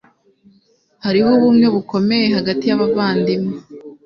[1.05, 3.53] Hariho ubumwe bukomeye hagati yabavandimwe.